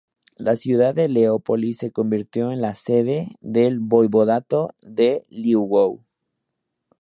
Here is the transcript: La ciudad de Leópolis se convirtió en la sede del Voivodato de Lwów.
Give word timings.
La 0.39 0.55
ciudad 0.55 0.95
de 0.95 1.07
Leópolis 1.07 1.77
se 1.77 1.91
convirtió 1.91 2.51
en 2.51 2.59
la 2.59 2.73
sede 2.73 3.27
del 3.39 3.77
Voivodato 3.77 4.71
de 4.81 5.21
Lwów. 5.29 5.99